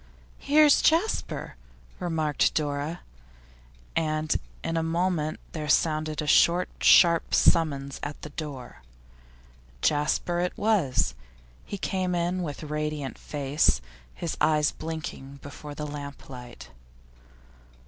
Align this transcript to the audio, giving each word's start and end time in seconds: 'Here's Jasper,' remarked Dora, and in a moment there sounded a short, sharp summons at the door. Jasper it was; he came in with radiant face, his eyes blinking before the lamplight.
'Here's 0.39 0.81
Jasper,' 0.81 1.55
remarked 1.99 2.55
Dora, 2.55 3.01
and 3.95 4.35
in 4.63 4.75
a 4.75 4.81
moment 4.81 5.39
there 5.51 5.69
sounded 5.69 6.23
a 6.23 6.25
short, 6.25 6.69
sharp 6.81 7.35
summons 7.35 7.99
at 8.01 8.19
the 8.23 8.31
door. 8.31 8.81
Jasper 9.83 10.39
it 10.39 10.57
was; 10.57 11.13
he 11.63 11.77
came 11.77 12.15
in 12.15 12.41
with 12.41 12.63
radiant 12.63 13.19
face, 13.19 13.79
his 14.15 14.35
eyes 14.41 14.71
blinking 14.71 15.35
before 15.43 15.75
the 15.75 15.85
lamplight. 15.85 16.69